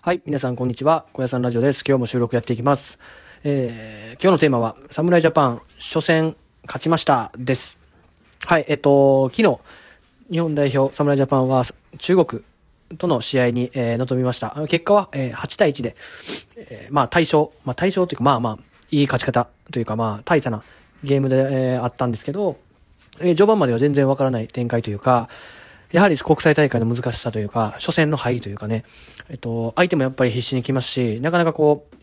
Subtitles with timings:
[0.00, 1.06] はい、皆さんこんにちは。
[1.12, 1.82] 小屋さんラジオです。
[1.86, 3.00] 今日も収録やっていきます。
[3.42, 7.80] えー、今日のテーマは、侍ジャパン、初戦、勝ちました、です。
[8.46, 9.58] はい、えっと、昨日、
[10.30, 11.64] 日本代表、侍ジャパンは、
[11.98, 12.42] 中国
[12.96, 14.54] との試合に、えー、臨みました。
[14.68, 15.96] 結果は、えー、8対1で、
[16.56, 18.58] えー、まあ、対象、まあ、対象というか、まあまあ、
[18.92, 20.62] いい勝ち方というか、まあ、大差な
[21.02, 21.38] ゲームで、
[21.74, 22.56] えー、あったんですけど、
[23.18, 25.28] えー、序盤までは全然わからない展開というか、
[25.92, 28.84] やはり国際大会の難しさというか、初戦の入りというかね、
[29.28, 31.98] えっと、相手もやっぱり必死に来ますし、なかなかこう、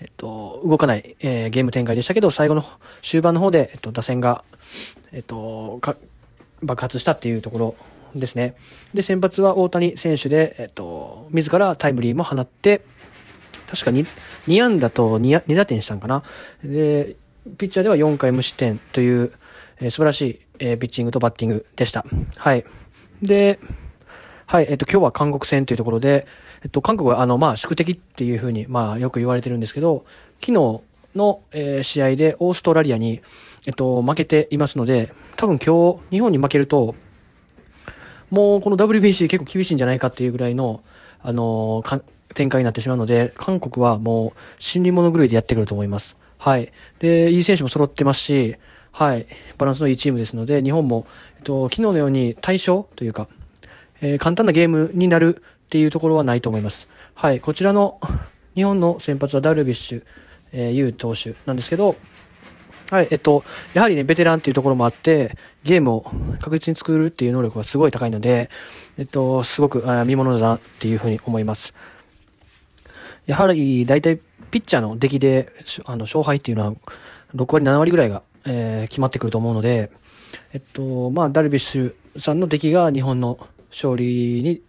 [0.00, 2.64] えっと、動かない、えー、ゲーム展開でしたけど、最後の
[3.02, 4.44] 終盤の方で、えっと、打線が、
[5.12, 5.80] えっと、
[6.62, 7.74] 爆発したっていうところ
[8.14, 8.54] ですね。
[8.94, 12.82] で、先発は大谷選手で、えっと、自らタイムリーも放って、
[13.68, 14.04] 確かに
[14.48, 16.24] 2安打と 2, 2打点したんかな。
[16.64, 17.16] で、
[17.56, 19.32] ピッチャーでは4回無失点という、
[19.80, 22.04] えー、素晴らしい、えー、ピッチングとバッティングでした。
[22.36, 22.64] はい。
[23.22, 23.58] で、
[24.46, 26.26] はい、えっと、今日は韓国戦というところで、
[26.62, 30.04] えっと、韓国は、あの、まあ、宿敵っていうふうに、まあ、よく言われてるんですけど、
[30.40, 30.80] 昨日
[31.14, 33.20] の、えー、試合でオーストラリアに、
[33.66, 36.94] えっと、負けていますので、多分今日、日本に負けると、
[38.30, 40.82] もうこの WBC 結構厳しいんじゃないかっていうぐらいの、
[41.22, 42.02] あのー、
[42.34, 46.16] 展開になってしまうので、韓国はもう、死に物狂いでやってくると思います。
[46.38, 46.72] はい。
[47.00, 48.56] で、いい選手も揃ってますし、
[48.92, 51.06] はい、バランスのいいチームですので、日本も、
[51.38, 53.28] えっと、昨日のように対象というか、
[54.00, 56.88] えー、簡単なゲームになるっていうところはないと思います。
[57.14, 58.00] はい、こちらの
[58.56, 60.02] 日本の先発はダルビッシュ、
[60.52, 61.96] えー、ユー投手なんですけど、
[62.90, 66.10] はい、えっと、やはりね、ベテランっていうところもあって、ゲームを
[66.40, 68.50] 確実に作るっていう能力がすごい高いので、
[68.98, 71.72] えっと、すごく見ものだなっていうふうに思います。
[73.26, 74.18] やはり、大体、
[74.50, 75.52] ピッチャーの出来で、
[75.84, 76.72] あの、勝敗っていうのは、
[77.36, 79.90] 6割、7割ぐらいがえー、決まってくると思うので、
[80.52, 83.38] えっと、まあ、ダルビッシュさんの出来が日本の
[83.70, 84.62] 勝利に、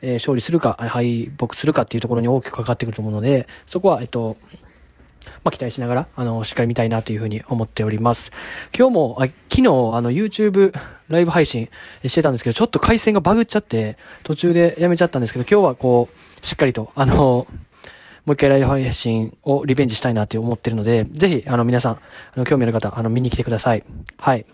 [0.00, 4.36] えー、勝利するか、敗北するかっていうところに大きくかかってくると思うので、そこは、えっと、
[5.44, 8.32] まあ、期待しながら、あの、しっかり見たいなというふうに思っております。
[8.76, 10.72] 今日も、あ昨日、あの、YouTube
[11.08, 11.68] ライブ配信
[12.04, 17.46] してたんですけど、ちょっと回線がバグっちゃって、途中でやめちゃったんですけど、今日はこう、しっかりと、あの、
[18.24, 22.00] もう一回ライブ配信をリベンジしたいなって思ってるので、ぜひ、あの、皆さん、あ
[22.36, 23.82] の、興味ある方、あの、見に来てください。
[24.18, 24.46] はい。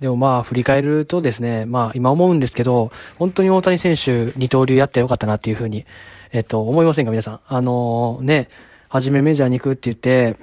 [0.00, 5.86] でもまあ、振り返るとですね、まあ、今思うんですけど、本当に大谷選手、二刀流やってよかったなっていうふうに、
[6.32, 7.40] えっと、思いませんか、皆さん。
[7.46, 8.48] あのー、ね、
[8.88, 10.36] はじめメジャーに行くって言って、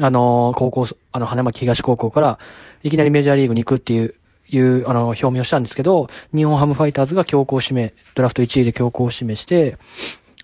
[0.00, 2.38] あのー、高校、あの、花巻東高校から、
[2.82, 4.14] いきなりメジャーリーグに行くっていう、
[4.50, 9.78] いう、あの、表明をしたんですけど、日本ハムファイターズが強行指名、ドラフト1位で強行指名して、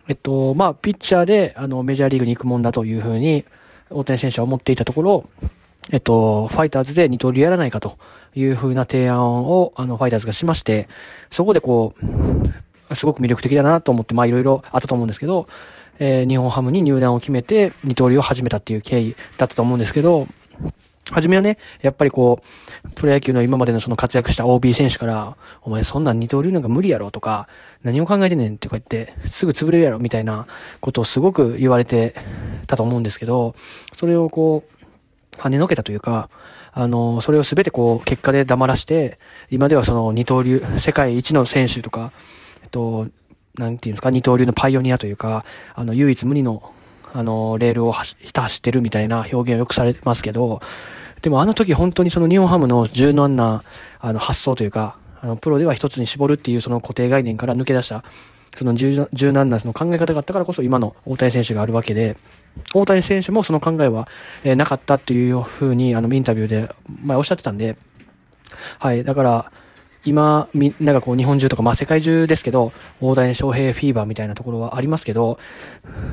[0.09, 3.45] えっと、まあ、ピッチャーで、あの、メジャーリーグに行くもんだというふうに、
[3.91, 5.29] 大谷選手は思っていたところ、
[5.93, 7.99] えっと、ファイターズで二刀流やらないかと
[8.35, 10.89] いうふうな提案を、あの、ファイターズがしまして、
[11.31, 11.95] そこでこ
[12.91, 15.47] う、すごく魅力的だなと思って、まあ、いろいろあったと思うんですけど、
[15.99, 20.27] えー、日本ハムに入団を決めて、二刀流を始めたっていう経緯だったと思うんですけど、
[21.11, 22.41] はじめはね、やっぱりこ
[22.85, 27.47] う、プロ野球の今までのその活躍した OB 選手から、お前そんな二刀流なんか無理やろとか、
[27.83, 30.47] 何を考えてねんってこうやって、すぐ潰れるやろみたいな
[30.81, 32.15] ことをすごく言われて
[32.67, 33.55] たと思うんですけど、
[33.93, 36.31] それをこう、跳ねのけたというか、
[36.73, 39.19] あの、それをすべてこう、結果で黙らして、
[39.51, 42.13] 今ではその二刀流、世界一の選手とか、
[42.63, 43.09] えっと、
[43.59, 45.45] なんていうんですか、二刀流のパイオニアというか、
[45.75, 46.73] あの、唯一無二の
[47.17, 50.61] あの、レールをひた走ってるみたいな表現をよくされてますけど、
[51.23, 53.63] でもあの時本当にその日本ハムの柔軟な、
[54.01, 58.03] あの、発想というか、あの、プロでは一つに絞るっていうその固定概念から抜け出した、
[58.57, 62.17] その柔軟なその考え方があったからこそ今の大谷選手があるわけで、
[62.75, 64.09] 大谷選手もその考えは、
[64.43, 67.77] えー、なかったっていうふうに、あの、インタビューで、前おっしゃってたんで、
[68.81, 69.53] はい、だから、
[70.05, 75.39] 今、みんながこう日本中とか、まあ世界中ですけど、大谷翔平フィーバーみたいなところはありますけど、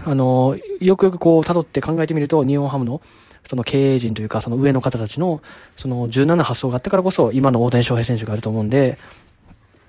[0.06, 3.02] あの、よくよくこう辿って考えてみると、日本ハムの、
[3.46, 5.41] その経営陣というか、その上の方たちの、
[5.75, 8.97] その柔軟な発想があったからこそ、今の大谷翔平選手があると思うんで、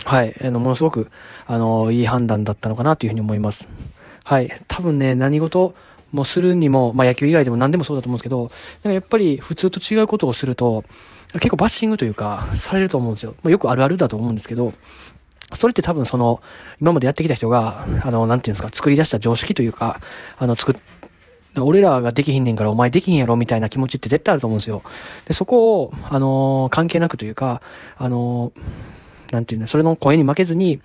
[0.04, 1.10] はい、あの、ものすごく、
[1.46, 3.68] あの、いい判断だったのかなというふうに思います。
[4.24, 5.74] はい、多分ね、何事
[6.12, 8.50] もするにも、まあ野球以外でも何でもそうだと思うんですけど、
[8.92, 10.84] やっぱり普通と違うことをすると、
[11.34, 13.34] 結構バッシングというか、されると思うんですよ。
[13.42, 14.72] まあ、よくあるあるだと思うんですけど、
[15.54, 16.40] それって多分その、
[16.80, 20.00] 今までやってきた人が、あの、なんていうんですか、作り出した常識というか、
[20.38, 20.74] あの、作っ、
[21.58, 24.82] 俺らができひんねんからお前できひんやろみたいな気持ちって絶対あると思うんですよ。
[25.26, 27.60] で、そこを、あの関係なくというか、
[27.98, 28.52] あの
[29.30, 30.80] なんていうの、それの声に負けずに、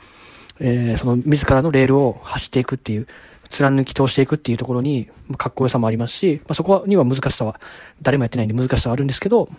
[0.60, 3.08] えー、その自らのレールを走っていくっていう、
[3.50, 7.60] 貫き通していくっていうところに、かっこよさもありますし、まあ、そこには難しさは、
[8.02, 9.50] 誰もやってないんで難しさはあるんですけど、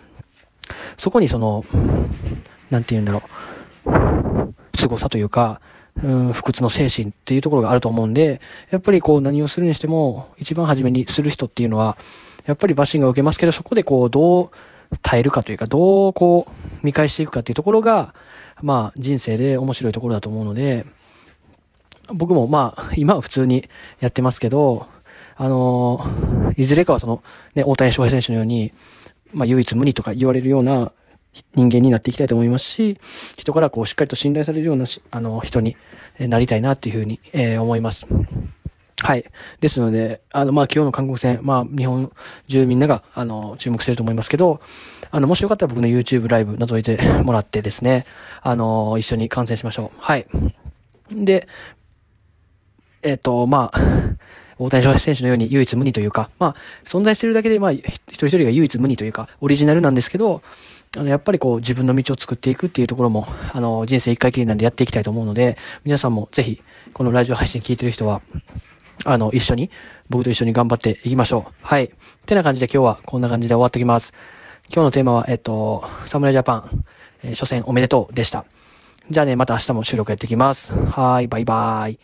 [0.97, 1.65] そこにその、
[2.69, 3.23] なんて言うんだろ
[3.85, 5.61] う、凄さというか、
[6.03, 11.97] うん、不屈の精神っていうところがあると思うんで、やっぱりこう何をするにしても、一番初めにする人っていうのは、
[12.45, 14.49] やっぱりバッシングを受けますけど、そこでこう、どう
[15.01, 18.13] 耐えるかというか、どうこう、見返していくかっていうところが、
[18.61, 20.85] まあ、人生で面白いところだと思うので、
[22.13, 23.67] 僕もまあ、今は普通に
[23.99, 24.87] やってますけど、
[25.35, 26.05] あの
[26.57, 27.23] いずれかはその、
[27.55, 28.73] ね、大谷翔平選手のように、
[29.33, 30.91] まあ、唯一無二とか言われるような
[31.55, 32.97] 人間になっていきたいと思いますし、
[33.37, 35.77] 人からこう、しっかりと信頼されるようなし、あの、人に
[36.19, 38.07] なりたいなっていうふうに、えー、思います。
[39.01, 39.23] はい。
[39.61, 42.11] ですので、あの、まあ、今日の韓国戦、まあ、日本
[42.47, 44.59] 中みんなが、あの、注目してると思いますけど、
[45.11, 48.05] あの、もしよかったら僕の YouTube ライブ覗いてもらってですね、
[48.41, 49.97] あの、一緒に観戦しましょう。
[49.99, 50.25] はい。
[51.11, 51.47] で、
[53.01, 53.79] えっ、ー、と、まあ、
[54.59, 56.55] 大谷翔平選手のように唯一無二というか、まあ、
[56.85, 57.81] 存在してるだけで、まあ、一
[58.11, 60.41] 人一人が唯一無二というか、オリジナルなんですけど、
[60.97, 66.61] あの、やっぱりこう、自分の道を作っていくっていうところも、あの、人生一回きりなんでやっていきたいと思うので、皆さんもぜひ、
[66.93, 68.21] このラジオ配信聞いてる人は、
[69.05, 69.69] あの、一緒に、
[70.09, 71.53] 僕と一緒に頑張っていきましょう。
[71.61, 71.85] はい。
[71.85, 71.89] っ
[72.25, 74.13] てな感じで今日はこんな感じで終わっておきます。
[74.73, 76.85] 今日のテーマは、えっと、サムライジャパン、
[77.23, 78.45] えー、初戦おめでとうでした。
[79.09, 80.73] じゃあね、また明日も収録やっていきます。
[80.73, 81.99] はい、バイバーイ。